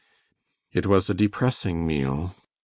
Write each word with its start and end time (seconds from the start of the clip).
It 0.71 0.87
was 0.87 1.11
a 1.11 1.13
depressing 1.13 1.85
meal. 1.85 2.33